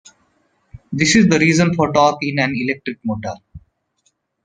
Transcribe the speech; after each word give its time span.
This 0.91 1.15
is 1.15 1.27
the 1.29 1.37
reason 1.37 1.75
for 1.75 1.93
torque 1.93 2.23
in 2.23 2.39
an 2.39 2.53
electric 2.55 2.97
motor. 3.05 3.35